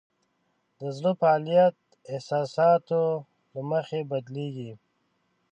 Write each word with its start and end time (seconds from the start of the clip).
د 0.79 0.81
زړه 0.97 1.11
فعالیت 1.19 1.75
د 1.91 1.93
احساساتو 2.13 3.01
له 3.53 3.61
مخې 3.71 3.99
بدلېږي. 4.11 4.71